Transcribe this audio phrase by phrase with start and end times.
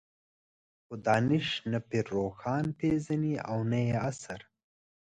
[0.85, 3.33] خو دانش نه پير روښان پېژني
[3.71, 4.41] نه يې عصر.